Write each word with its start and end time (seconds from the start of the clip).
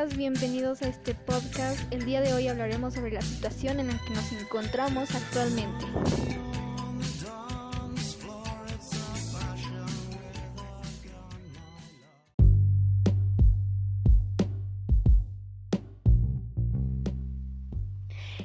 días, 0.00 0.16
bienvenidos 0.16 0.82
a 0.82 0.88
este 0.88 1.14
podcast. 1.14 1.80
El 1.92 2.06
día 2.06 2.22
de 2.22 2.32
hoy 2.32 2.48
hablaremos 2.48 2.94
sobre 2.94 3.12
la 3.12 3.20
situación 3.20 3.80
en 3.80 3.88
la 3.88 3.98
que 3.98 4.14
nos 4.14 4.32
encontramos 4.32 5.14
actualmente. 5.14 5.84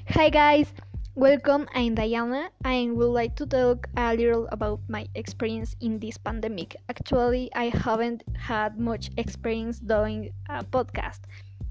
Hi 0.07 0.29
guys, 0.29 0.73
welcome. 1.15 1.67
I'm 1.73 1.95
Diana. 1.95 2.51
I 2.63 2.89
would 2.89 3.13
like 3.13 3.35
to 3.35 3.45
talk 3.45 3.87
a 3.95 4.13
little 4.13 4.47
about 4.51 4.81
my 4.89 5.07
experience 5.13 5.75
in 5.79 5.99
this 5.99 6.17
pandemic. 6.17 6.75
Actually, 6.89 7.49
I 7.53 7.69
haven't 7.69 8.23
had 8.35 8.77
much 8.77 9.09
experience 9.17 9.79
doing 9.79 10.31
a 10.49 10.63
podcast, 10.63 11.21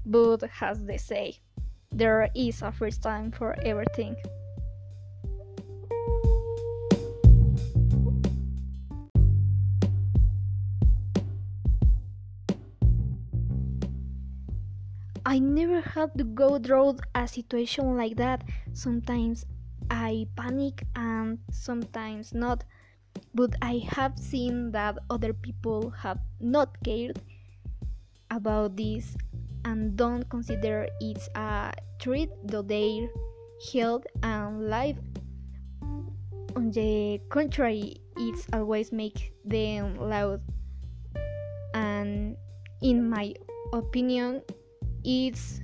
but 0.05 0.43
as 0.61 0.83
they 0.85 0.97
say, 0.97 1.39
there 1.91 2.29
is 2.35 2.61
a 2.61 2.71
first 2.71 3.01
time 3.01 3.31
for 3.31 3.55
everything. 3.63 4.15
I 15.25 15.39
never 15.39 15.81
had 15.81 16.15
to 16.19 16.23
go 16.23 16.59
through 16.59 16.97
a 17.15 17.27
situation 17.27 17.97
like 17.97 18.15
that. 18.17 18.43
Sometimes 18.73 19.45
I 19.89 20.27
panic 20.35 20.85
and 20.95 21.39
sometimes 21.49 22.33
not. 22.33 22.63
But 23.33 23.55
I 23.61 23.81
have 23.89 24.19
seen 24.19 24.71
that 24.71 24.99
other 25.09 25.33
people 25.33 25.89
have 25.89 26.19
not 26.39 26.77
cared 26.83 27.19
about 28.29 28.77
this 28.77 29.17
and 29.65 29.97
don't 29.97 30.29
consider 30.29 30.87
it 31.01 31.17
a 31.35 31.73
threat 31.99 32.29
to 32.47 32.61
their 32.61 33.09
health 33.73 34.05
and 34.23 34.69
life. 34.69 34.97
On 36.55 36.71
the 36.71 37.19
contrary, 37.29 37.97
it 38.15 38.45
always 38.53 38.91
makes 38.93 39.21
them 39.43 39.97
loud. 39.97 40.39
And 41.73 42.37
in 42.81 43.09
my 43.09 43.33
opinion, 43.73 44.41
it's 45.03 45.59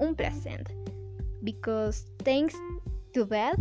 unpleasant 0.00 0.66
because 1.44 2.06
thanks 2.24 2.56
to 3.14 3.24
that, 3.26 3.56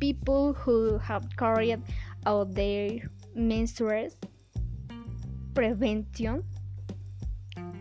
people 0.00 0.54
who 0.54 0.98
have 0.98 1.24
carried 1.36 1.80
out 2.26 2.54
their 2.54 2.98
menstrual 3.34 4.08
prevention, 5.54 6.42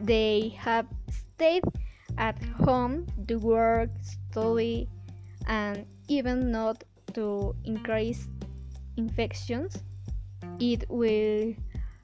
they 0.01 0.49
have 0.57 0.87
stayed 1.09 1.63
at 2.17 2.41
home 2.65 3.05
to 3.27 3.37
work, 3.37 3.89
study, 4.01 4.89
and 5.47 5.85
even 6.07 6.51
not 6.51 6.83
to 7.13 7.55
increase 7.65 8.27
infections. 8.97 9.83
It 10.59 10.85
will 10.89 11.53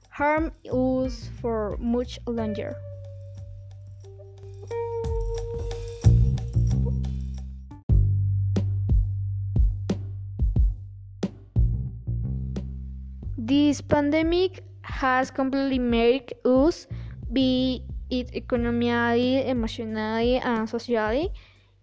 harm 0.09 0.51
us 0.71 1.29
for 1.41 1.77
much 1.79 2.19
longer. 2.27 2.75
This 13.37 13.79
pandemic 13.79 14.63
has 14.81 15.31
completely 15.31 15.79
made 15.79 16.33
us, 16.43 16.87
be 17.31 17.86
it 18.09 18.33
economically, 18.33 19.47
emotionally, 19.47 20.37
and 20.37 20.61
ah, 20.61 20.65
socially. 20.65 21.31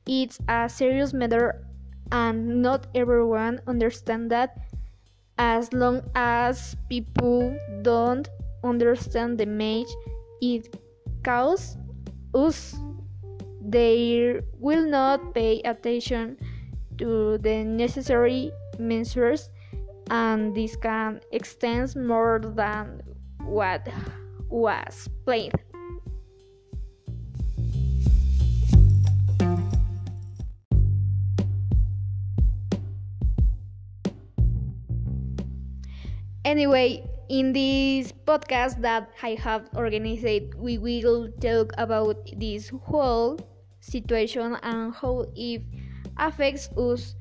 It's 0.07 0.39
a 0.49 0.69
serious 0.69 1.13
matter, 1.13 1.65
and 2.13 2.63
not 2.63 2.87
everyone 2.95 3.61
understands 3.67 4.31
that. 4.31 4.59
As 5.39 5.73
long 5.73 6.03
as 6.15 6.77
people 6.89 7.57
don't 7.83 8.29
understand 8.63 9.39
the 9.39 9.47
damage 9.47 9.91
it 10.41 10.77
causes 11.25 11.77
us, 12.35 12.77
they 13.61 14.41
will 14.61 14.85
not 14.87 15.35
pay 15.35 15.61
attention 15.63 16.37
to 16.99 17.39
the 17.39 17.65
necessary 17.65 18.53
measures 18.79 19.51
and 20.11 20.55
this 20.55 20.77
can 20.77 21.21
extend 21.33 21.97
more 21.97 22.41
than 22.55 23.01
what 23.45 23.89
was 24.49 25.09
planned. 25.25 25.64
Anyway, 36.55 37.03
in 37.29 37.53
this 37.53 38.13
podcast 38.13 38.79
that 38.79 39.11
I 39.27 39.35
have 39.43 39.67
organized, 39.75 40.55
we 40.55 40.79
will 40.79 41.27
talk 41.43 41.75
about 41.79 42.31
this 42.39 42.71
whole 42.71 43.43
situation 43.81 44.55
and 44.63 44.95
how 44.95 45.27
it 45.35 45.67
affects 46.17 46.71
us 46.79 47.17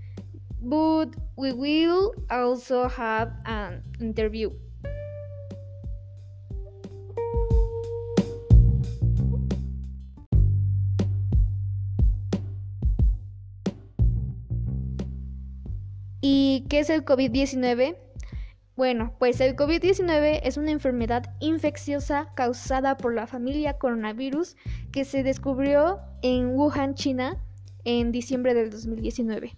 but 0.61 1.09
we 1.35 1.51
will 1.51 2.13
also 2.29 2.87
have 2.87 3.33
an 3.49 3.81
interview. 3.99 4.51
¿Y 16.21 16.67
qué 16.69 16.81
es 16.81 16.91
el 16.91 17.03
COVID-19? 17.03 18.12
Bueno, 18.75 19.13
pues 19.19 19.39
el 19.39 19.55
COVID-19 19.55 20.39
es 20.41 20.57
una 20.57 20.71
enfermedad 20.71 21.35
infecciosa 21.39 22.33
causada 22.33 22.97
por 22.97 23.13
la 23.13 23.27
familia 23.27 23.77
coronavirus 23.77 24.55
que 24.91 25.05
se 25.05 25.21
descubrió 25.21 25.99
en 26.23 26.55
Wuhan, 26.55 26.95
China, 26.95 27.37
en 27.83 28.11
diciembre 28.11 28.55
del 28.55 28.71
2019. 28.71 29.55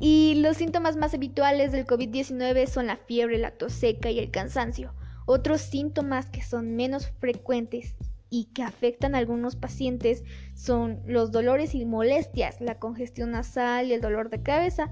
Y 0.00 0.36
los 0.36 0.56
síntomas 0.56 0.96
más 0.96 1.12
habituales 1.12 1.70
del 1.70 1.86
COVID-19 1.86 2.66
son 2.66 2.86
la 2.86 2.96
fiebre, 2.96 3.36
la 3.36 3.50
tos 3.50 3.74
seca 3.74 4.10
y 4.10 4.18
el 4.20 4.30
cansancio. 4.30 4.94
Otros 5.26 5.60
síntomas 5.60 6.30
que 6.30 6.42
son 6.42 6.76
menos 6.76 7.10
frecuentes 7.20 7.94
y 8.34 8.46
que 8.46 8.64
afectan 8.64 9.14
a 9.14 9.18
algunos 9.18 9.54
pacientes 9.54 10.24
son 10.54 11.00
los 11.06 11.30
dolores 11.30 11.72
y 11.72 11.84
molestias, 11.84 12.60
la 12.60 12.80
congestión 12.80 13.30
nasal 13.30 13.86
y 13.86 13.92
el 13.92 14.00
dolor 14.00 14.28
de 14.28 14.42
cabeza. 14.42 14.90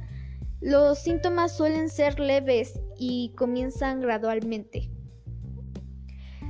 Los 0.60 1.00
síntomas 1.00 1.56
suelen 1.56 1.88
ser 1.88 2.20
leves 2.20 2.78
y 2.96 3.32
comienzan 3.36 4.00
gradualmente. 4.00 4.92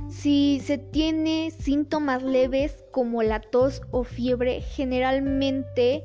Si 0.07 0.61
se 0.63 0.77
tiene 0.77 1.49
síntomas 1.49 2.21
leves 2.21 2.85
como 2.91 3.23
la 3.23 3.41
tos 3.41 3.81
o 3.89 4.03
fiebre, 4.03 4.61
generalmente 4.61 6.03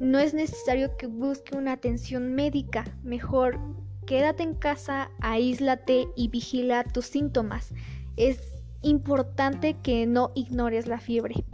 no 0.00 0.18
es 0.18 0.34
necesario 0.34 0.96
que 0.96 1.06
busque 1.06 1.56
una 1.56 1.70
atención 1.70 2.34
médica, 2.34 2.84
mejor 3.04 3.60
quédate 4.04 4.42
en 4.42 4.54
casa, 4.54 5.12
aíslate 5.20 6.08
y 6.16 6.26
vigila 6.26 6.82
tus 6.82 7.06
síntomas. 7.06 7.72
Es 8.16 8.55
importante 8.88 9.76
que 9.82 10.06
no 10.06 10.32
ignores 10.34 10.86
la 10.86 10.98
fiebre, 10.98 11.44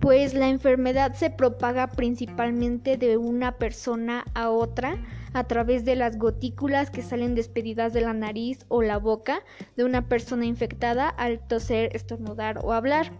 pues 0.00 0.32
la 0.32 0.48
enfermedad 0.48 1.14
se 1.14 1.30
propaga 1.30 1.86
principalmente 1.88 2.96
de 2.96 3.18
una 3.18 3.58
persona 3.58 4.24
a 4.34 4.50
otra 4.50 4.98
a 5.34 5.44
través 5.44 5.84
de 5.84 5.94
las 5.94 6.18
gotículas 6.18 6.90
que 6.90 7.02
salen 7.02 7.34
despedidas 7.34 7.92
de 7.92 8.00
la 8.00 8.14
nariz 8.14 8.64
o 8.68 8.82
la 8.82 8.96
boca 8.96 9.44
de 9.76 9.84
una 9.84 10.08
persona 10.08 10.46
infectada 10.46 11.08
al 11.08 11.46
toser, 11.46 11.94
estornudar 11.94 12.60
o 12.64 12.72
hablar. 12.72 13.12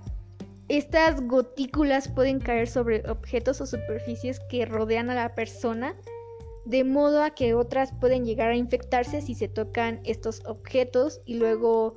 Estas 0.69 1.21
gotículas 1.27 2.09
pueden 2.09 2.41
caer 2.41 2.67
sobre 2.69 3.09
objetos 3.09 3.61
o 3.61 3.67
superficies 3.67 4.41
que 4.49 4.65
rodean 4.65 5.11
a 5.11 5.15
la 5.15 5.35
persona, 5.35 5.95
de 6.65 6.85
modo 6.85 7.23
a 7.23 7.31
que 7.31 7.55
otras 7.55 7.93
pueden 8.01 8.25
llegar 8.25 8.51
a 8.51 8.57
infectarse 8.57 9.21
si 9.21 9.35
se 9.35 9.49
tocan 9.49 10.01
estos 10.05 10.43
objetos 10.47 11.21
y 11.25 11.35
luego 11.35 11.97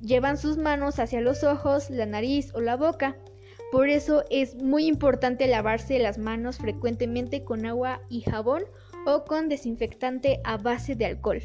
llevan 0.00 0.36
sus 0.36 0.56
manos 0.56 0.98
hacia 0.98 1.20
los 1.20 1.44
ojos, 1.44 1.90
la 1.90 2.06
nariz 2.06 2.52
o 2.54 2.60
la 2.60 2.76
boca. 2.76 3.16
Por 3.72 3.88
eso 3.88 4.24
es 4.30 4.54
muy 4.56 4.86
importante 4.86 5.46
lavarse 5.46 5.98
las 5.98 6.18
manos 6.18 6.58
frecuentemente 6.58 7.44
con 7.44 7.66
agua 7.66 8.00
y 8.08 8.20
jabón 8.22 8.62
o 9.06 9.24
con 9.24 9.48
desinfectante 9.48 10.40
a 10.44 10.56
base 10.56 10.94
de 10.94 11.06
alcohol. 11.06 11.42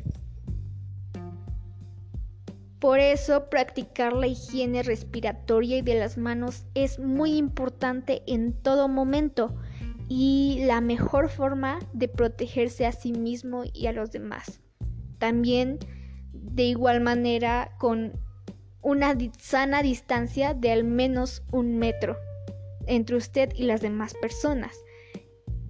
Por 2.80 3.00
eso 3.00 3.50
practicar 3.50 4.14
la 4.14 4.28
higiene 4.28 4.82
respiratoria 4.82 5.78
y 5.78 5.82
de 5.84 6.00
las 6.00 6.18
manos 6.18 6.66
es 6.74 6.98
muy 6.98 7.38
importante 7.38 8.24
en 8.26 8.54
todo 8.54 8.88
momento 8.88 9.56
y 10.10 10.64
la 10.66 10.82
mejor 10.82 11.30
forma 11.30 11.80
de 11.94 12.08
protegerse 12.08 12.88
a 12.88 12.92
sí 12.92 13.14
mismo 13.14 13.64
y 13.72 13.86
a 13.86 13.92
los 13.92 14.12
demás. 14.12 14.62
También 15.20 15.78
de 16.34 16.64
igual 16.64 17.02
manera 17.02 17.72
con 17.78 18.14
una 18.82 19.16
sana 19.40 19.84
distancia 19.84 20.54
de 20.54 20.72
al 20.72 20.84
menos 20.84 21.44
un 21.52 21.78
metro 21.78 22.18
entre 22.88 23.16
usted 23.16 23.52
y 23.56 23.64
las 23.64 23.82
demás 23.82 24.14
personas. 24.22 24.76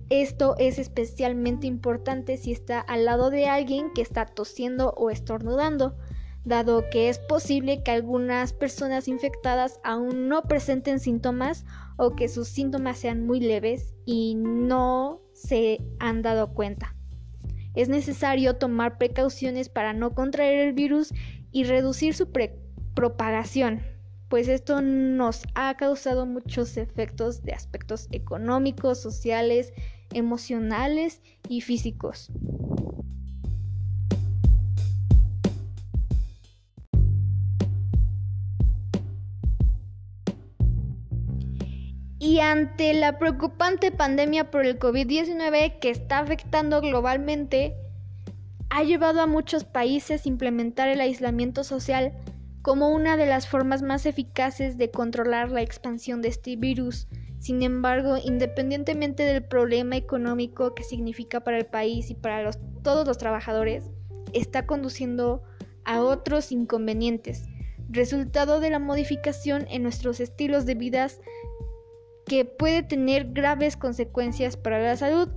Esto 0.10 0.56
es 0.58 0.78
especialmente 0.78 1.68
importante 1.68 2.38
si 2.38 2.52
está 2.52 2.80
al 2.82 3.06
lado 3.06 3.30
de 3.30 3.48
alguien 3.48 3.94
que 3.94 4.02
está 4.02 4.26
tosiendo 4.26 4.92
o 4.98 5.10
estornudando, 5.10 5.96
dado 6.44 6.90
que 6.90 7.10
es 7.10 7.20
posible 7.20 7.84
que 7.84 7.92
algunas 7.92 8.52
personas 8.52 9.08
infectadas 9.08 9.80
aún 9.84 10.28
no 10.28 10.44
presenten 10.44 11.00
síntomas 11.00 11.66
o 11.98 12.16
que 12.16 12.28
sus 12.28 12.48
síntomas 12.48 12.98
sean 12.98 13.26
muy 13.26 13.40
leves 13.40 13.94
y 14.06 14.36
no 14.36 15.22
se 15.34 15.80
han 16.00 16.22
dado 16.22 16.54
cuenta. 16.54 16.96
Es 17.74 17.88
necesario 17.88 18.58
tomar 18.58 18.98
precauciones 18.98 19.70
para 19.70 19.94
no 19.94 20.14
contraer 20.14 20.68
el 20.68 20.74
virus 20.74 21.14
y 21.52 21.64
reducir 21.64 22.14
su 22.16 22.32
propagación, 22.94 23.82
pues 24.30 24.48
esto 24.48 24.82
nos 24.82 25.44
ha 25.56 25.76
causado 25.76 26.26
muchos 26.26 26.78
efectos 26.78 27.44
de 27.44 27.54
aspectos 27.54 28.08
económicos, 28.12 29.02
sociales, 29.02 29.74
emocionales 30.14 31.22
y 31.50 31.62
físicos. 31.62 32.32
Y 42.20 42.40
ante 42.40 42.94
la 42.94 43.18
preocupante 43.18 43.92
pandemia 43.92 44.52
por 44.52 44.66
el 44.66 44.78
COVID-19 44.78 45.80
que 45.80 45.90
está 45.90 46.20
afectando 46.20 46.80
globalmente, 46.80 47.76
ha 48.70 48.84
llevado 48.84 49.22
a 49.22 49.28
muchos 49.28 49.66
países 49.66 50.26
a 50.26 50.30
implementar 50.30 50.88
el 50.88 51.02
aislamiento 51.02 51.64
social 51.64 52.14
como 52.62 52.90
una 52.90 53.18
de 53.18 53.26
las 53.26 53.48
formas 53.48 53.82
más 53.82 54.06
eficaces 54.06 54.78
de 54.78 54.92
controlar 54.92 55.52
la 55.52 55.62
expansión 55.62 56.22
de 56.22 56.30
este 56.30 56.56
virus. 56.56 57.08
Sin 57.40 57.64
embargo, 57.64 58.18
independientemente 58.24 59.24
del 59.24 59.44
problema 59.44 59.96
económico 59.96 60.76
que 60.76 60.84
significa 60.84 61.40
para 61.40 61.58
el 61.58 61.66
país 61.66 62.12
y 62.12 62.16
para 62.16 62.52
todos 62.84 63.08
los 63.08 63.18
trabajadores, 63.18 63.90
está 64.34 64.66
conduciendo 64.68 65.42
a 65.84 66.02
otros 66.02 66.52
inconvenientes, 66.52 67.46
resultado 67.90 68.60
de 68.60 68.70
la 68.70 68.80
modificación 68.80 69.66
en 69.70 69.82
nuestros 69.82 70.20
estilos 70.20 70.66
de 70.66 70.76
vida 70.76 71.08
que 72.28 72.46
puede 72.46 72.84
tener 72.84 73.32
graves 73.34 73.76
consecuencias 73.76 74.56
para 74.56 74.80
la 74.80 74.96
salud, 74.96 75.30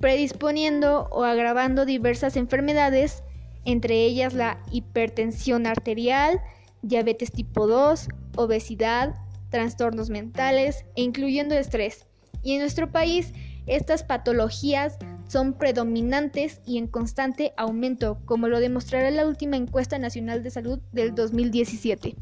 predisponiendo 0.00 1.08
o 1.10 1.24
agravando 1.24 1.86
diversas 1.86 2.36
enfermedades, 2.36 3.24
entre 3.64 4.04
ellas 4.04 4.34
la 4.34 4.62
hipertensión 4.70 5.66
arterial, 5.66 6.40
diabetes 6.82 7.32
tipo 7.32 7.66
2, 7.66 8.08
obesidad, 8.36 9.14
trastornos 9.50 10.10
mentales 10.10 10.84
e 10.96 11.02
incluyendo 11.02 11.54
estrés. 11.54 12.06
Y 12.42 12.54
en 12.54 12.60
nuestro 12.60 12.90
país 12.90 13.32
estas 13.66 14.02
patologías 14.02 14.98
son 15.28 15.52
predominantes 15.52 16.60
y 16.64 16.78
en 16.78 16.86
constante 16.86 17.52
aumento, 17.56 18.18
como 18.24 18.48
lo 18.48 18.60
demostrará 18.60 19.10
la 19.10 19.26
última 19.26 19.56
encuesta 19.56 19.98
nacional 19.98 20.42
de 20.42 20.50
salud 20.50 20.78
del 20.92 21.14
2017. 21.14 22.16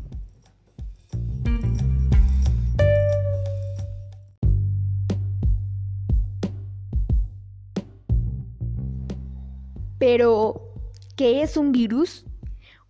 Pero, 9.98 10.74
¿qué 11.16 11.42
es 11.42 11.56
un 11.56 11.72
virus? 11.72 12.24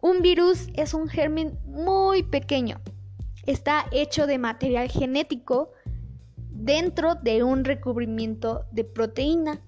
Un 0.06 0.22
virus 0.22 0.68
es 0.74 0.94
un 0.94 1.08
germen 1.08 1.58
muy 1.64 2.22
pequeño. 2.22 2.80
Está 3.44 3.86
hecho 3.90 4.28
de 4.28 4.38
material 4.38 4.88
genético 4.88 5.72
dentro 6.48 7.16
de 7.16 7.42
un 7.42 7.64
recubrimiento 7.64 8.66
de 8.70 8.84
proteína. 8.84 9.60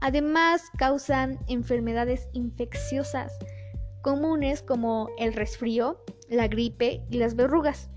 Además, 0.00 0.64
causan 0.78 1.38
enfermedades 1.46 2.28
infecciosas 2.32 3.32
comunes 4.02 4.62
como 4.62 5.10
el 5.16 5.32
resfrío, 5.32 6.02
la 6.28 6.48
gripe 6.48 7.04
y 7.08 7.18
las 7.18 7.36
verrugas. 7.36 7.88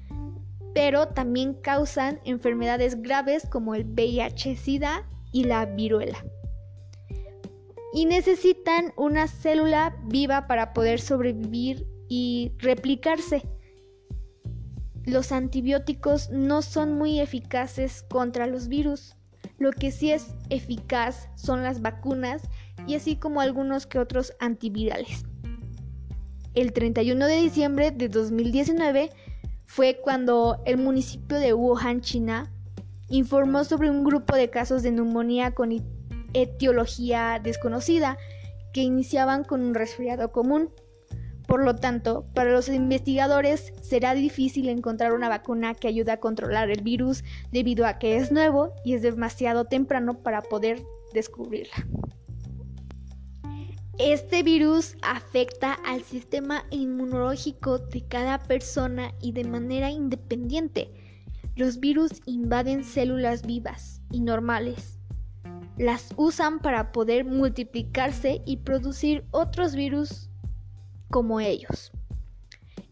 Pero 0.75 1.07
también 1.07 1.55
causan 1.55 2.19
enfermedades 2.25 3.01
graves 3.01 3.47
como 3.49 3.73
el 3.73 3.85
VIH-Sida 3.85 5.09
y 5.31 5.45
la 5.45 5.65
viruela 5.65 6.23
y 7.93 8.05
necesitan 8.05 8.93
una 8.95 9.27
célula 9.27 9.95
viva 10.05 10.47
para 10.47 10.73
poder 10.73 10.99
sobrevivir 10.99 11.87
y 12.09 12.51
replicarse. 12.59 13.43
Los 15.05 15.31
antibióticos 15.31 16.29
no 16.31 16.61
son 16.61 16.97
muy 16.97 17.19
eficaces 17.19 18.03
contra 18.09 18.45
los 18.45 18.67
virus. 18.67 19.15
Lo 19.57 19.71
que 19.71 19.91
sí 19.91 20.11
es 20.11 20.27
eficaz 20.49 21.29
son 21.35 21.63
las 21.63 21.81
vacunas 21.81 22.43
y 22.85 22.95
así 22.95 23.15
como 23.15 23.41
algunos 23.41 23.87
que 23.87 23.99
otros 23.99 24.33
antivirales. 24.39 25.23
El 26.53 26.73
31 26.73 27.25
de 27.25 27.41
diciembre 27.41 27.91
de 27.91 28.09
2019 28.09 29.11
fue 29.65 29.99
cuando 30.03 30.61
el 30.65 30.77
municipio 30.77 31.37
de 31.37 31.53
Wuhan, 31.53 32.01
China, 32.01 32.51
informó 33.09 33.63
sobre 33.63 33.89
un 33.89 34.03
grupo 34.03 34.35
de 34.35 34.49
casos 34.49 34.83
de 34.83 34.91
neumonía 34.91 35.53
con 35.53 35.71
etiología 36.33 37.39
desconocida 37.43 38.17
que 38.73 38.81
iniciaban 38.81 39.43
con 39.43 39.61
un 39.61 39.73
resfriado 39.73 40.31
común. 40.31 40.69
Por 41.47 41.63
lo 41.63 41.75
tanto, 41.75 42.25
para 42.33 42.51
los 42.51 42.67
investigadores 42.67 43.73
será 43.81 44.13
difícil 44.13 44.67
encontrar 44.67 45.13
una 45.13 45.29
vacuna 45.29 45.73
que 45.75 45.87
ayude 45.87 46.11
a 46.11 46.19
controlar 46.19 46.69
el 46.69 46.83
virus 46.83 47.23
debido 47.51 47.85
a 47.85 47.99
que 47.99 48.17
es 48.17 48.31
nuevo 48.31 48.73
y 48.83 48.93
es 48.93 49.01
demasiado 49.01 49.65
temprano 49.65 50.21
para 50.21 50.41
poder 50.41 50.83
descubrirla. 51.13 51.87
Este 53.97 54.43
virus 54.43 54.95
afecta 55.01 55.73
al 55.73 56.03
sistema 56.03 56.65
inmunológico 56.69 57.79
de 57.79 58.05
cada 58.07 58.37
persona 58.37 59.11
y 59.21 59.31
de 59.31 59.45
manera 59.45 59.89
independiente. 59.89 60.91
Los 61.55 61.79
virus 61.79 62.11
invaden 62.25 62.83
células 62.83 63.43
vivas 63.43 64.01
y 64.11 64.19
normales 64.19 64.96
las 65.77 66.13
usan 66.17 66.59
para 66.59 66.91
poder 66.91 67.25
multiplicarse 67.25 68.41
y 68.45 68.57
producir 68.57 69.25
otros 69.31 69.75
virus 69.75 70.29
como 71.09 71.39
ellos. 71.39 71.91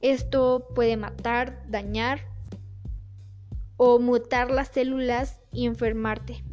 Esto 0.02 0.68
puede 0.76 0.98
matar, 0.98 1.66
dañar 1.68 2.22
o 3.78 4.00
mutar 4.00 4.52
las 4.52 4.70
células 4.70 5.42
y 5.52 5.66
enfermarte. 5.66 6.44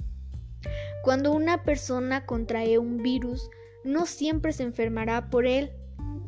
Cuando 1.02 1.32
una 1.32 1.64
persona 1.64 2.24
contrae 2.24 2.78
un 2.78 2.98
virus, 2.98 3.50
no 3.84 4.06
siempre 4.06 4.52
se 4.52 4.62
enfermará 4.62 5.28
por 5.28 5.46
él. 5.46 5.72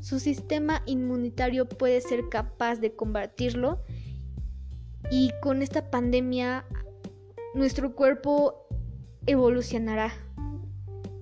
Su 0.01 0.21
sistema 0.21 0.83
inmunitario 0.87 1.69
puede 1.69 2.01
ser 2.01 2.29
capaz 2.29 2.77
de 2.77 2.95
combatirlo 2.95 3.81
y 5.11 5.31
con 5.41 5.63
esta 5.63 5.91
pandemia 5.91 6.67
nuestro 7.55 7.95
cuerpo 7.95 8.64
evolucionará 9.27 10.13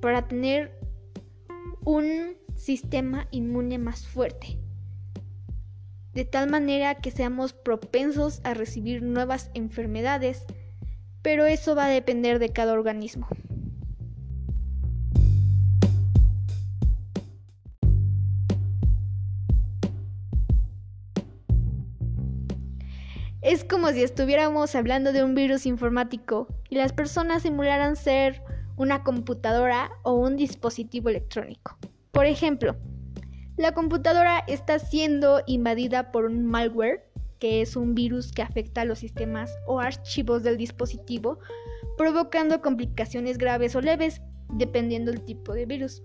para 0.00 0.26
tener 0.26 0.78
un 1.84 2.36
sistema 2.54 3.26
inmune 3.30 3.78
más 3.78 4.06
fuerte, 4.06 4.58
de 6.14 6.24
tal 6.24 6.50
manera 6.50 6.96
que 6.96 7.10
seamos 7.10 7.52
propensos 7.52 8.40
a 8.44 8.54
recibir 8.54 9.02
nuevas 9.02 9.50
enfermedades, 9.54 10.44
pero 11.22 11.46
eso 11.46 11.74
va 11.74 11.86
a 11.86 11.90
depender 11.90 12.38
de 12.38 12.50
cada 12.50 12.72
organismo. 12.72 13.26
Como 23.72 23.88
si 23.88 24.02
estuviéramos 24.02 24.74
hablando 24.74 25.14
de 25.14 25.24
un 25.24 25.34
virus 25.34 25.64
informático 25.64 26.46
y 26.68 26.74
las 26.74 26.92
personas 26.92 27.40
simularan 27.40 27.96
ser 27.96 28.42
una 28.76 29.02
computadora 29.02 29.92
o 30.02 30.12
un 30.12 30.36
dispositivo 30.36 31.08
electrónico. 31.08 31.78
Por 32.10 32.26
ejemplo, 32.26 32.76
la 33.56 33.72
computadora 33.72 34.44
está 34.46 34.78
siendo 34.78 35.40
invadida 35.46 36.12
por 36.12 36.26
un 36.26 36.44
malware, 36.44 37.08
que 37.38 37.62
es 37.62 37.74
un 37.74 37.94
virus 37.94 38.30
que 38.30 38.42
afecta 38.42 38.82
a 38.82 38.84
los 38.84 38.98
sistemas 38.98 39.50
o 39.66 39.80
archivos 39.80 40.42
del 40.42 40.58
dispositivo, 40.58 41.38
provocando 41.96 42.60
complicaciones 42.60 43.38
graves 43.38 43.74
o 43.74 43.80
leves, 43.80 44.20
dependiendo 44.50 45.12
del 45.12 45.24
tipo 45.24 45.54
de 45.54 45.64
virus, 45.64 46.02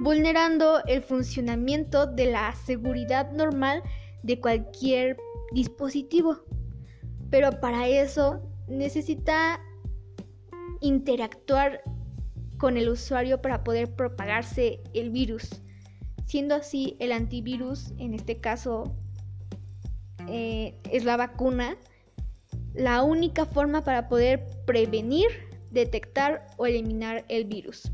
vulnerando 0.00 0.82
el 0.88 1.04
funcionamiento 1.04 2.06
de 2.06 2.32
la 2.32 2.52
seguridad 2.66 3.30
normal 3.30 3.80
de 4.24 4.40
cualquier 4.40 5.16
dispositivo. 5.52 6.44
Pero 7.30 7.60
para 7.60 7.88
eso 7.88 8.42
necesita 8.68 9.60
interactuar 10.80 11.82
con 12.58 12.76
el 12.76 12.88
usuario 12.88 13.40
para 13.42 13.64
poder 13.64 13.94
propagarse 13.94 14.80
el 14.94 15.10
virus, 15.10 15.62
siendo 16.26 16.54
así 16.54 16.96
el 17.00 17.12
antivirus, 17.12 17.92
en 17.98 18.14
este 18.14 18.40
caso 18.40 18.94
eh, 20.28 20.78
es 20.90 21.04
la 21.04 21.16
vacuna, 21.16 21.76
la 22.74 23.02
única 23.02 23.44
forma 23.44 23.82
para 23.84 24.08
poder 24.08 24.46
prevenir, 24.66 25.26
detectar 25.70 26.46
o 26.56 26.66
eliminar 26.66 27.24
el 27.28 27.44
virus. 27.44 27.90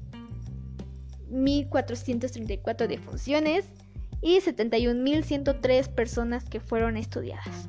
1.434 1.31 2.87
defunciones 2.87 3.65
y 4.21 4.37
71.103 4.37 5.89
personas 5.89 6.43
que 6.45 6.59
fueron 6.59 6.97
estudiadas. 6.97 7.67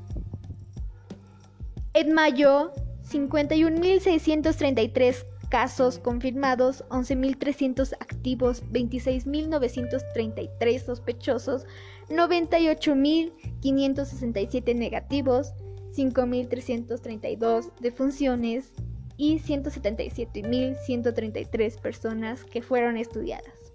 En 1.95 2.13
mayo, 2.13 2.75
51.633 3.11 5.25
casos 5.51 5.99
confirmados, 5.99 6.85
11.300 6.91 7.95
activos, 7.95 8.63
26.933 8.71 10.85
sospechosos, 10.85 11.67
98.567 12.09 14.75
negativos, 14.75 15.55
5.332 15.97 17.73
defunciones 17.81 18.73
y 19.17 19.39
177.133 19.41 21.81
personas 21.81 22.45
que 22.45 22.61
fueron 22.63 22.97
estudiadas. 22.97 23.73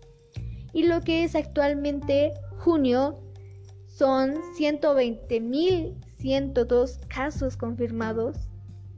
Y 0.74 0.84
lo 0.84 1.02
que 1.02 1.24
es 1.24 1.36
actualmente 1.36 2.34
junio 2.58 3.20
son 3.88 4.36
120.102 4.58 7.08
casos 7.08 7.58
confirmados, 7.58 8.38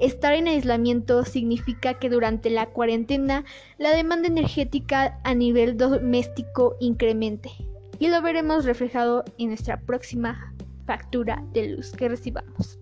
Estar 0.00 0.34
en 0.34 0.48
aislamiento 0.48 1.24
significa 1.24 1.94
que 1.94 2.10
durante 2.10 2.50
la 2.50 2.66
cuarentena 2.66 3.44
la 3.78 3.90
demanda 3.90 4.26
energética 4.26 5.20
a 5.22 5.32
nivel 5.34 5.76
doméstico 5.76 6.74
incremente 6.80 7.52
y 8.00 8.08
lo 8.08 8.20
veremos 8.20 8.64
reflejado 8.64 9.24
en 9.38 9.50
nuestra 9.50 9.80
próxima 9.82 10.52
factura 10.86 11.44
de 11.52 11.68
luz 11.68 11.92
que 11.92 12.08
recibamos. 12.08 12.80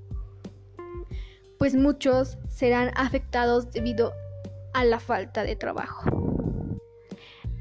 Pues 1.59 1.75
muchos 1.75 2.39
serán 2.49 2.91
afectados 2.97 3.71
debido 3.71 4.15
a 4.73 4.87
la 4.87 4.99
falta 4.99 5.43
de 5.43 5.57
trabajo. 5.57 6.36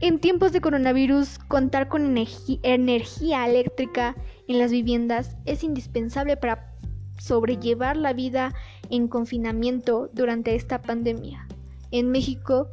En 0.02 0.20
tiempos 0.20 0.52
de 0.52 0.60
coronavirus, 0.60 1.40
contar 1.48 1.88
con 1.88 2.18
energía 2.64 3.48
eléctrica 3.48 4.16
en 4.48 4.60
las 4.60 4.72
viviendas 4.72 5.38
es 5.46 5.64
indispensable 5.64 6.36
para 6.36 6.74
sobrellevar 7.18 7.96
la 7.96 8.12
vida 8.12 8.54
en 8.90 9.08
confinamiento 9.08 10.10
durante 10.12 10.54
esta 10.54 10.82
pandemia. 10.82 11.48
En 11.92 12.12
México, 12.12 12.70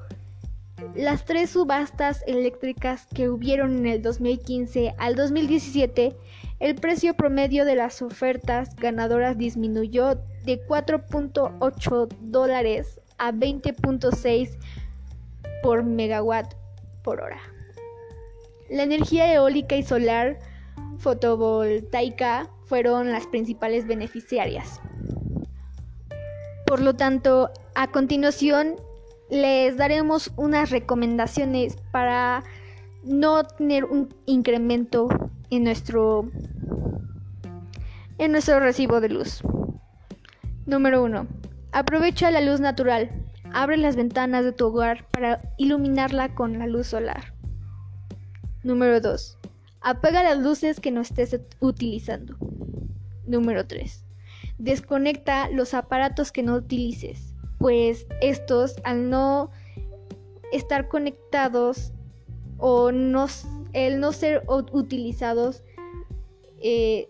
las 0.97 1.25
tres 1.25 1.51
subastas 1.51 2.25
eléctricas 2.27 3.07
que 3.15 3.29
hubieron 3.29 3.79
en 3.79 3.87
el 3.87 4.03
2015 4.03 4.95
al 4.99 5.15
2017, 5.15 6.17
el 6.59 6.75
precio 6.75 7.15
promedio 7.15 7.65
de 7.65 7.77
las 7.77 8.03
ofertas 8.03 8.75
ganadoras 8.75 9.39
disminuyó 9.39 10.17
de 10.45 10.67
4.8 10.67 12.09
dólares 12.21 13.01
a 13.19 13.31
20.6 13.31 14.59
por 15.63 15.85
megawatt 15.85 16.62
por 17.03 17.21
hora. 17.21 17.41
La 18.69 18.85
energía 18.85 19.33
eólica 19.33 19.77
y 19.77 19.83
solar 19.83 20.39
fotovoltaica 20.99 22.49
fueron 22.65 23.13
las 23.13 23.27
principales 23.27 23.87
beneficiarias. 23.87 24.81
Por 26.67 26.81
lo 26.81 26.95
tanto, 26.95 27.51
a 27.75 27.89
continuación 27.89 28.77
les 29.31 29.77
daremos 29.77 30.33
unas 30.37 30.71
recomendaciones 30.71 31.77
para 31.91 32.45
no 33.03 33.45
tener 33.45 33.85
un 33.85 34.15
incremento 34.27 35.09
en 35.51 35.65
nuestro 35.65 36.31
en 38.19 38.33
nuestro 38.33 38.61
recibo 38.61 39.01
de 39.01 39.09
luz. 39.09 39.43
Número 40.67 41.03
1. 41.03 41.27
Aprovecha 41.73 42.31
la 42.31 42.41
luz 42.41 42.61
natural. 42.61 43.11
Abre 43.55 43.77
las 43.77 43.97
ventanas 43.97 44.45
de 44.45 44.53
tu 44.53 44.67
hogar 44.67 45.07
para 45.11 45.43
iluminarla 45.59 46.35
con 46.35 46.59
la 46.59 46.67
luz 46.67 46.87
solar. 46.89 47.35
Número 48.63 49.01
2. 49.01 49.39
Apaga 49.83 50.23
las 50.23 50.39
luces 50.39 50.81
que 50.81 50.91
no 50.91 51.03
estés 51.03 51.39
utilizando. 51.61 52.37
Número 53.27 53.67
3. 53.67 54.05
Desconecta 54.59 55.51
los 55.51 55.75
aparatos 55.75 56.33
que 56.33 56.43
no 56.43 56.55
utilices, 56.55 57.35
pues 57.59 58.07
estos 58.21 58.77
al 58.85 59.11
no 59.11 59.51
estar 60.53 60.89
conectados 60.89 61.93
o 62.59 62.93
no, 62.93 63.27
el 63.73 64.01
no 64.01 64.13
ser 64.13 64.45
utilizados 64.49 65.63
eh, 66.61 67.09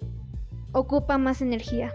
ocupa 0.72 1.18
más 1.18 1.40
energía. 1.40 1.92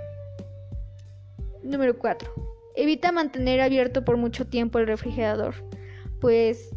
Número 1.64 1.98
4 1.98 2.57
Evita 2.78 3.12
mantener 3.12 3.60
abierto 3.60 4.06
por 4.06 4.18
mucho 4.18 4.46
tiempo 4.46 4.78
el 4.78 4.86
refrigerador, 4.86 5.56
pues 6.22 6.70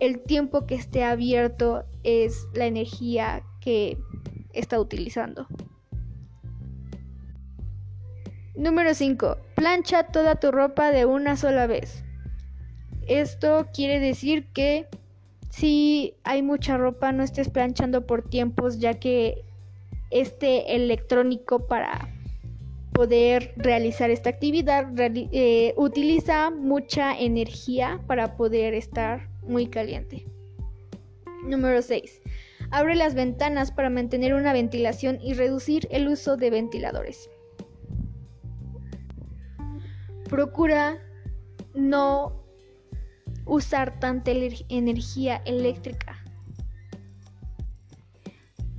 el 0.00 0.20
tiempo 0.22 0.66
que 0.66 0.74
esté 0.74 1.04
abierto 1.04 1.84
es 2.02 2.48
la 2.54 2.64
energía 2.64 3.42
que 3.60 3.98
está 4.54 4.80
utilizando. 4.80 5.46
Número 8.54 8.94
5. 8.94 9.36
Plancha 9.54 10.04
toda 10.04 10.36
tu 10.36 10.50
ropa 10.50 10.90
de 10.92 11.04
una 11.04 11.36
sola 11.36 11.66
vez. 11.66 12.02
Esto 13.06 13.66
quiere 13.74 14.00
decir 14.00 14.46
que 14.54 14.86
si 15.50 16.14
hay 16.24 16.42
mucha 16.42 16.78
ropa 16.78 17.12
no 17.12 17.22
estés 17.22 17.50
planchando 17.50 18.06
por 18.06 18.22
tiempos 18.30 18.78
ya 18.78 18.94
que 18.94 19.44
este 20.10 20.74
electrónico 20.74 21.66
para 21.66 22.13
poder 22.94 23.52
realizar 23.56 24.10
esta 24.10 24.30
actividad 24.30 24.86
eh, 24.98 25.74
utiliza 25.76 26.50
mucha 26.50 27.18
energía 27.18 28.00
para 28.06 28.36
poder 28.36 28.72
estar 28.72 29.28
muy 29.42 29.66
caliente. 29.66 30.24
Número 31.44 31.82
6. 31.82 32.22
Abre 32.70 32.94
las 32.94 33.14
ventanas 33.14 33.72
para 33.72 33.90
mantener 33.90 34.32
una 34.32 34.52
ventilación 34.52 35.18
y 35.20 35.34
reducir 35.34 35.86
el 35.90 36.08
uso 36.08 36.36
de 36.36 36.50
ventiladores. 36.50 37.28
Procura 40.30 40.98
no 41.74 42.44
usar 43.44 43.98
tanta 43.98 44.30
energía 44.68 45.42
eléctrica. 45.44 46.24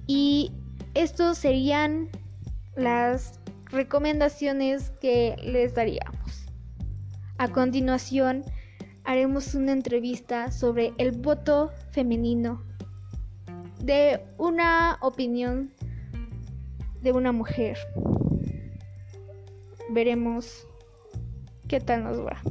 Y 0.07 0.53
estos 0.93 1.37
serían 1.37 2.09
las 2.75 3.34
recomendaciones 3.71 4.91
que 5.01 5.35
les 5.43 5.73
daríamos. 5.73 6.45
A 7.37 7.49
continuación, 7.49 8.43
haremos 9.03 9.55
una 9.55 9.71
entrevista 9.71 10.51
sobre 10.51 10.93
el 10.97 11.11
voto 11.11 11.71
femenino 11.91 12.63
de 13.79 14.25
una 14.37 14.97
opinión 15.01 15.71
de 17.01 17.11
una 17.11 17.31
mujer. 17.31 17.77
Veremos 19.91 20.67
qué 21.67 21.79
tal 21.79 22.03
nos 22.03 22.19
va. 22.19 22.41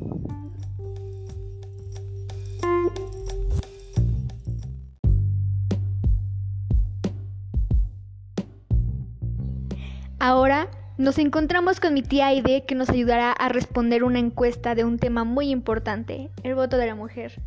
Ahora 10.21 10.71
nos 10.96 11.18
encontramos 11.18 11.80
con 11.80 11.92
mi 11.92 12.02
tía 12.02 12.28
Aide 12.28 12.64
que 12.64 12.74
nos 12.74 12.88
ayudará 12.88 13.32
a 13.32 13.48
responder 13.48 14.04
una 14.04 14.20
encuesta 14.20 14.74
de 14.74 14.84
un 14.84 14.98
tema 14.98 15.24
muy 15.24 15.50
importante, 15.50 16.30
el 16.42 16.54
voto 16.54 16.76
de 16.76 16.86
la 16.86 16.94
mujer. 16.94 17.40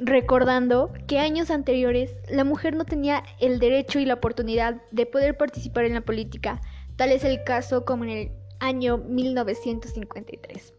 Recordando 0.00 0.92
que 1.06 1.18
años 1.18 1.50
anteriores 1.50 2.14
la 2.30 2.44
mujer 2.44 2.74
no 2.74 2.84
tenía 2.84 3.22
el 3.40 3.58
derecho 3.58 3.98
y 3.98 4.06
la 4.06 4.14
oportunidad 4.14 4.80
de 4.90 5.06
poder 5.06 5.36
participar 5.36 5.84
en 5.84 5.94
la 5.94 6.00
política, 6.00 6.60
tal 6.96 7.12
es 7.12 7.24
el 7.24 7.44
caso 7.44 7.84
como 7.84 8.04
en 8.04 8.10
el 8.10 8.32
año 8.60 8.98
1953. 8.98 10.74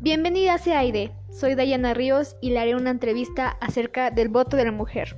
Bienvenida 0.00 0.58
sea 0.58 0.80
Aide, 0.80 1.12
soy 1.30 1.54
Dayana 1.54 1.94
Ríos 1.94 2.36
y 2.40 2.50
le 2.50 2.58
haré 2.58 2.74
una 2.74 2.90
entrevista 2.90 3.50
acerca 3.60 4.10
del 4.10 4.28
voto 4.28 4.56
de 4.56 4.64
la 4.64 4.72
mujer. 4.72 5.16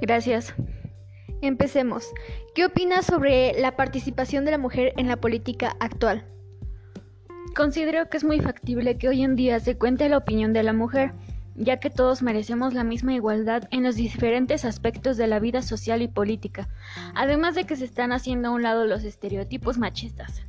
Gracias. 0.00 0.54
Empecemos. 1.42 2.06
¿Qué 2.54 2.64
opinas 2.64 3.04
sobre 3.04 3.60
la 3.60 3.74
participación 3.74 4.44
de 4.44 4.52
la 4.52 4.58
mujer 4.58 4.92
en 4.96 5.08
la 5.08 5.16
política 5.16 5.76
actual? 5.80 6.24
Considero 7.56 8.08
que 8.08 8.16
es 8.16 8.22
muy 8.22 8.38
factible 8.38 8.96
que 8.96 9.08
hoy 9.08 9.24
en 9.24 9.34
día 9.34 9.58
se 9.58 9.76
cuente 9.76 10.08
la 10.08 10.18
opinión 10.18 10.52
de 10.52 10.62
la 10.62 10.72
mujer, 10.72 11.14
ya 11.56 11.80
que 11.80 11.90
todos 11.90 12.22
merecemos 12.22 12.74
la 12.74 12.84
misma 12.84 13.14
igualdad 13.14 13.64
en 13.72 13.82
los 13.82 13.96
diferentes 13.96 14.64
aspectos 14.64 15.16
de 15.16 15.26
la 15.26 15.40
vida 15.40 15.62
social 15.62 16.00
y 16.00 16.06
política, 16.06 16.68
además 17.16 17.56
de 17.56 17.64
que 17.64 17.74
se 17.74 17.86
están 17.86 18.12
haciendo 18.12 18.48
a 18.48 18.52
un 18.52 18.62
lado 18.62 18.86
los 18.86 19.02
estereotipos 19.02 19.78
machistas. 19.78 20.44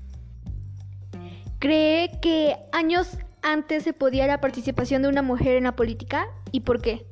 ¿Cree 1.57 2.11
que 2.21 2.55
años 2.71 3.17
antes 3.41 3.81
se 3.81 3.93
podía 3.93 4.27
la 4.27 4.39
participación 4.39 5.01
de 5.01 5.07
una 5.07 5.23
mujer 5.23 5.55
en 5.55 5.63
la 5.63 5.75
política 5.75 6.27
y 6.51 6.59
por 6.59 6.83
qué? 6.83 7.07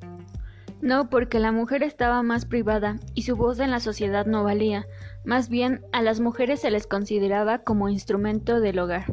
No, 0.82 1.10
porque 1.10 1.40
la 1.40 1.52
mujer 1.52 1.84
estaba 1.84 2.24
más 2.24 2.46
privada 2.46 2.98
y 3.14 3.22
su 3.22 3.36
voz 3.36 3.60
en 3.60 3.70
la 3.70 3.80
sociedad 3.80 4.26
no 4.26 4.44
valía. 4.44 4.88
Más 5.24 5.48
bien, 5.48 5.86
a 5.92 6.02
las 6.02 6.20
mujeres 6.20 6.62
se 6.62 6.72
les 6.72 6.88
consideraba 6.88 7.60
como 7.60 7.88
instrumento 7.88 8.60
del 8.60 8.80
hogar. 8.80 9.06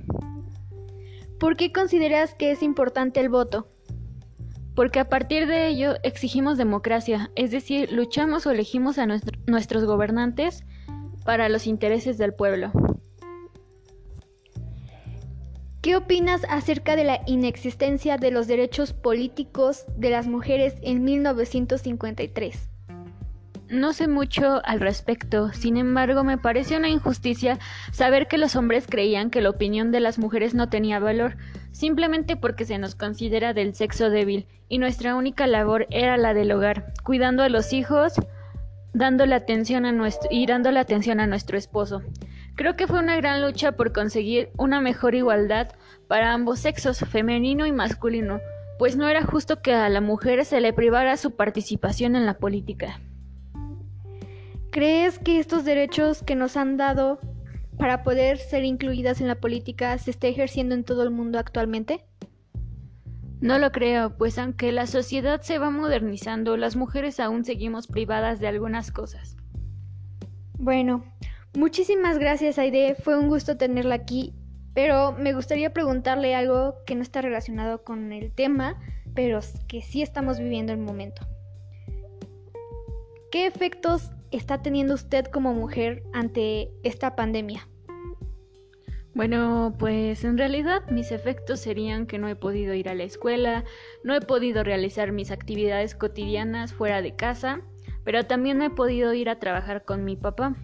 ¿Por 1.38 1.57
qué 1.57 1.70
consideras 1.70 2.35
que 2.35 2.50
es 2.50 2.62
importante 2.62 3.20
el 3.20 3.28
voto? 3.28 3.68
Porque 4.74 4.98
a 4.98 5.09
partir 5.09 5.46
de 5.46 5.68
ello 5.68 5.94
exigimos 6.02 6.57
democracia, 6.57 7.31
es 7.37 7.50
decir, 7.50 7.92
luchamos 7.92 8.46
o 8.46 8.50
elegimos 8.50 8.98
a 8.98 9.07
nuestros 9.46 9.85
gobernantes 9.85 10.64
para 11.24 11.48
los 11.48 11.66
intereses 11.66 12.16
del 12.16 12.33
pueblo. 12.33 12.72
¿Qué 15.80 15.94
opinas 15.94 16.42
acerca 16.50 16.96
de 16.96 17.04
la 17.04 17.20
inexistencia 17.26 18.16
de 18.16 18.32
los 18.32 18.48
derechos 18.48 18.92
políticos 18.92 19.84
de 19.96 20.10
las 20.10 20.26
mujeres 20.26 20.74
en 20.82 21.04
1953? 21.04 22.68
No 23.70 23.92
sé 23.92 24.08
mucho 24.08 24.60
al 24.64 24.80
respecto, 24.80 25.52
sin 25.52 25.76
embargo 25.76 26.24
me 26.24 26.36
parece 26.36 26.76
una 26.76 26.88
injusticia 26.88 27.60
saber 27.92 28.26
que 28.26 28.38
los 28.38 28.56
hombres 28.56 28.86
creían 28.88 29.30
que 29.30 29.40
la 29.40 29.50
opinión 29.50 29.92
de 29.92 30.00
las 30.00 30.18
mujeres 30.18 30.52
no 30.52 30.68
tenía 30.68 30.98
valor, 30.98 31.36
simplemente 31.70 32.34
porque 32.34 32.64
se 32.64 32.78
nos 32.78 32.96
considera 32.96 33.54
del 33.54 33.76
sexo 33.76 34.10
débil, 34.10 34.48
y 34.68 34.78
nuestra 34.78 35.14
única 35.14 35.46
labor 35.46 35.86
era 35.90 36.16
la 36.16 36.34
del 36.34 36.50
hogar, 36.50 36.92
cuidando 37.04 37.44
a 37.44 37.48
los 37.48 37.72
hijos, 37.72 38.14
dándole 38.94 39.36
atención 39.36 39.86
a 39.86 39.92
nuestro 39.92 40.28
y 40.32 40.46
dándole 40.46 40.80
atención 40.80 41.20
a 41.20 41.28
nuestro 41.28 41.56
esposo. 41.56 42.02
Creo 42.58 42.74
que 42.74 42.88
fue 42.88 42.98
una 42.98 43.14
gran 43.14 43.40
lucha 43.40 43.76
por 43.76 43.92
conseguir 43.92 44.50
una 44.56 44.80
mejor 44.80 45.14
igualdad 45.14 45.68
para 46.08 46.32
ambos 46.32 46.58
sexos, 46.58 46.98
femenino 46.98 47.66
y 47.66 47.70
masculino, 47.70 48.40
pues 48.80 48.96
no 48.96 49.08
era 49.08 49.22
justo 49.22 49.62
que 49.62 49.72
a 49.72 49.88
la 49.88 50.00
mujer 50.00 50.44
se 50.44 50.60
le 50.60 50.72
privara 50.72 51.16
su 51.16 51.36
participación 51.36 52.16
en 52.16 52.26
la 52.26 52.38
política. 52.38 53.00
¿Crees 54.72 55.20
que 55.20 55.38
estos 55.38 55.64
derechos 55.64 56.24
que 56.24 56.34
nos 56.34 56.56
han 56.56 56.76
dado 56.76 57.20
para 57.78 58.02
poder 58.02 58.38
ser 58.38 58.64
incluidas 58.64 59.20
en 59.20 59.28
la 59.28 59.36
política 59.36 59.96
se 59.96 60.10
está 60.10 60.26
ejerciendo 60.26 60.74
en 60.74 60.82
todo 60.82 61.04
el 61.04 61.10
mundo 61.12 61.38
actualmente? 61.38 62.06
No 63.40 63.60
lo 63.60 63.70
creo, 63.70 64.16
pues 64.16 64.36
aunque 64.36 64.72
la 64.72 64.88
sociedad 64.88 65.42
se 65.42 65.58
va 65.58 65.70
modernizando, 65.70 66.56
las 66.56 66.74
mujeres 66.74 67.20
aún 67.20 67.44
seguimos 67.44 67.86
privadas 67.86 68.40
de 68.40 68.48
algunas 68.48 68.90
cosas. 68.90 69.36
Bueno, 70.54 71.04
Muchísimas 71.54 72.18
gracias, 72.18 72.58
Aide. 72.58 72.94
Fue 72.94 73.18
un 73.18 73.28
gusto 73.28 73.56
tenerla 73.56 73.94
aquí. 73.94 74.34
Pero 74.74 75.11
me 75.11 75.32
gustaría 75.32 75.72
preguntarle 75.72 76.37
algo 76.37 76.76
que 76.87 76.94
no 76.94 77.02
está 77.02 77.20
relacionado 77.20 77.82
con 77.82 78.12
el 78.12 78.32
tema, 78.32 78.80
pero 79.12 79.40
que 79.66 79.82
sí 79.82 80.02
estamos 80.02 80.38
viviendo 80.38 80.72
en 80.72 80.78
el 80.78 80.84
momento. 80.84 81.26
¿Qué 83.32 83.46
efectos 83.46 84.12
está 84.30 84.62
teniendo 84.62 84.94
usted 84.94 85.24
como 85.26 85.52
mujer 85.52 86.04
ante 86.12 86.70
esta 86.84 87.16
pandemia? 87.16 87.66
Bueno, 89.14 89.74
pues 89.80 90.22
en 90.22 90.38
realidad 90.38 90.88
mis 90.90 91.11
efectos 91.11 91.58
serían 91.58 92.06
que 92.06 92.18
no 92.18 92.28
he 92.28 92.37
podido 92.37 92.72
ir 92.72 92.88
a 92.88 92.94
la 92.94 93.02
escuela, 93.02 93.64
no 94.04 94.14
he 94.14 94.20
podido 94.20 94.62
realizar 94.62 95.11
mis 95.11 95.32
actividades 95.32 95.96
cotidianas 95.96 96.72
fuera 96.72 97.02
de 97.02 97.16
casa, 97.16 97.62
pero 98.04 98.26
también 98.26 98.58
no 98.58 98.64
he 98.64 98.70
podido 98.70 99.12
ir 99.12 99.28
a 99.28 99.40
trabajar 99.40 99.84
con 99.84 100.04
mi 100.04 100.14
papá 100.14 100.54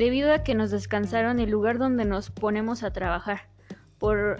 debido 0.00 0.32
a 0.32 0.42
que 0.42 0.54
nos 0.54 0.70
descansaron 0.70 1.40
el 1.40 1.50
lugar 1.50 1.76
donde 1.76 2.06
nos 2.06 2.30
ponemos 2.30 2.84
a 2.84 2.90
trabajar 2.90 3.50
por, 3.98 4.38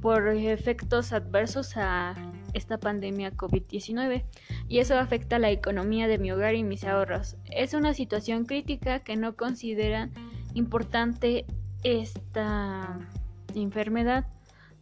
por 0.00 0.26
efectos 0.28 1.12
adversos 1.12 1.76
a 1.76 2.14
esta 2.54 2.78
pandemia 2.78 3.30
COVID-19 3.36 4.24
y 4.68 4.78
eso 4.78 4.98
afecta 4.98 5.38
la 5.38 5.50
economía 5.50 6.08
de 6.08 6.16
mi 6.16 6.32
hogar 6.32 6.54
y 6.54 6.64
mis 6.64 6.84
ahorros. 6.84 7.36
Es 7.44 7.74
una 7.74 7.92
situación 7.92 8.46
crítica 8.46 9.00
que 9.00 9.16
no 9.16 9.36
consideran 9.36 10.12
importante 10.54 11.44
esta 11.84 12.98
enfermedad 13.54 14.24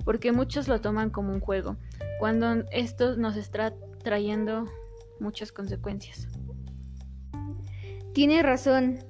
porque 0.04 0.30
muchos 0.30 0.68
lo 0.68 0.80
toman 0.80 1.10
como 1.10 1.32
un 1.32 1.40
juego, 1.40 1.76
cuando 2.20 2.64
esto 2.70 3.16
nos 3.16 3.36
está 3.36 3.74
trayendo 4.04 4.66
muchas 5.18 5.50
consecuencias. 5.50 6.28
Tiene 8.12 8.44
razón, 8.44 9.09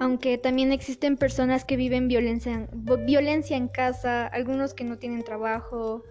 aunque 0.00 0.38
también 0.38 0.72
existen 0.72 1.18
personas 1.18 1.64
que 1.64 1.76
viven 1.76 2.08
violencia, 2.08 2.66
violencia 3.06 3.56
en 3.56 3.68
casa, 3.68 4.26
algunos 4.26 4.72
que 4.72 4.82
no 4.82 4.96
tienen 4.98 5.22
trabajo 5.22 6.02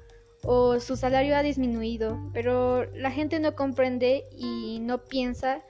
o 0.44 0.80
su 0.80 0.96
salario 0.96 1.36
ha 1.36 1.42
disminuido, 1.42 2.18
pero 2.32 2.86
la 2.94 3.12
gente 3.12 3.40
no 3.40 3.56
comprende 3.56 4.26
y 4.32 4.80
no 4.82 5.04
piensa 5.04 5.64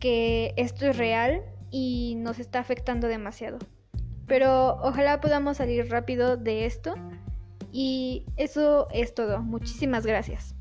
que 0.00 0.52
esto 0.56 0.86
es 0.86 0.98
real 0.98 1.42
y 1.70 2.16
nos 2.16 2.40
está 2.40 2.58
afectando 2.58 3.06
demasiado. 3.06 3.58
Pero 4.26 4.76
ojalá 4.82 5.20
podamos 5.20 5.58
salir 5.58 5.88
rápido 5.88 6.36
de 6.36 6.66
esto 6.66 6.96
y 7.72 8.24
eso 8.36 8.88
es 8.90 9.14
todo. 9.14 9.40
Muchísimas 9.40 10.04
gracias. 10.04 10.56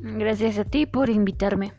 Gracias 0.00 0.58
a 0.58 0.64
ti 0.64 0.86
por 0.86 1.08
invitarme. 1.08 1.72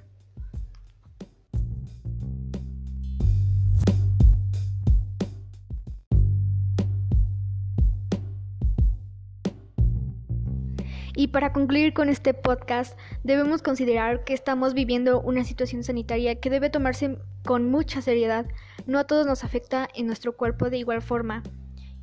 Y 11.27 11.29
para 11.29 11.51
concluir 11.51 11.93
con 11.93 12.07
este 12.07 12.33
podcast, 12.33 12.97
debemos 13.25 13.61
considerar 13.61 14.23
que 14.23 14.33
estamos 14.33 14.73
viviendo 14.73 15.19
una 15.19 15.43
situación 15.43 15.83
sanitaria 15.83 16.39
que 16.39 16.49
debe 16.49 16.69
tomarse 16.69 17.17
con 17.43 17.69
mucha 17.69 18.01
seriedad. 18.01 18.45
No 18.85 18.97
a 18.97 19.03
todos 19.03 19.27
nos 19.27 19.43
afecta 19.43 19.89
en 19.93 20.07
nuestro 20.07 20.37
cuerpo 20.37 20.69
de 20.69 20.77
igual 20.77 21.01
forma 21.01 21.43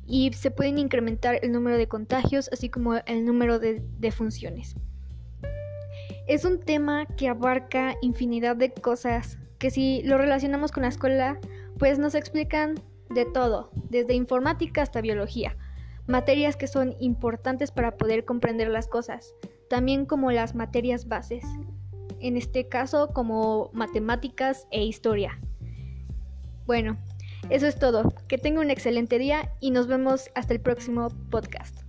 y 0.05 0.31
se 0.33 0.51
pueden 0.51 0.77
incrementar 0.77 1.39
el 1.41 1.51
número 1.51 1.75
de 1.75 1.87
contagios 1.87 2.51
así 2.53 2.69
como 2.69 2.97
el 2.97 3.25
número 3.25 3.57
de 3.57 3.81
defunciones. 3.97 4.75
Es 6.27 6.45
un 6.45 6.59
tema 6.59 7.07
que 7.07 7.27
abarca 7.27 7.95
infinidad 8.03 8.55
de 8.55 8.73
cosas 8.73 9.39
que 9.57 9.71
si 9.71 10.03
lo 10.03 10.19
relacionamos 10.19 10.71
con 10.71 10.83
la 10.83 10.89
escuela, 10.89 11.39
pues 11.79 11.97
nos 11.97 12.13
explican 12.13 12.75
de 13.09 13.25
todo, 13.25 13.71
desde 13.89 14.13
informática 14.13 14.83
hasta 14.83 15.01
biología 15.01 15.57
materias 16.07 16.55
que 16.55 16.67
son 16.67 16.95
importantes 16.99 17.71
para 17.71 17.97
poder 17.97 18.25
comprender 18.25 18.69
las 18.69 18.87
cosas, 18.87 19.33
también 19.69 20.05
como 20.05 20.31
las 20.31 20.55
materias 20.55 21.07
bases, 21.07 21.43
en 22.19 22.37
este 22.37 22.67
caso 22.67 23.09
como 23.13 23.69
matemáticas 23.73 24.67
e 24.71 24.83
historia. 24.83 25.39
Bueno, 26.65 26.97
eso 27.49 27.67
es 27.67 27.77
todo. 27.77 28.13
Que 28.27 28.37
tenga 28.37 28.61
un 28.61 28.71
excelente 28.71 29.19
día 29.19 29.51
y 29.59 29.71
nos 29.71 29.87
vemos 29.87 30.29
hasta 30.35 30.53
el 30.53 30.61
próximo 30.61 31.09
podcast. 31.29 31.84